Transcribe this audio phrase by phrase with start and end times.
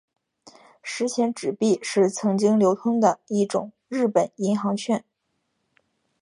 [0.81, 5.05] 十钱纸币是曾经流通的一种日本银行券。